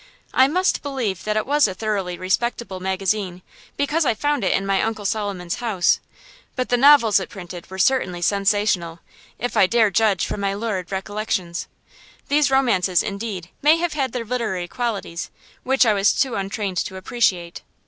[0.33, 3.43] I must believe that it was a thoroughly respectable magazine,
[3.77, 5.99] because I found it in my Uncle Solomon's house;
[6.55, 9.01] but the novels it printed were certainly sensational,
[9.37, 11.67] if I dare judge from my lurid recollections.
[12.29, 15.29] These romances, indeed, may have had their literary qualities,
[15.61, 17.61] which I was too untrained to appreciate.